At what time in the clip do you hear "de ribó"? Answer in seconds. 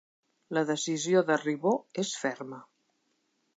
1.29-1.75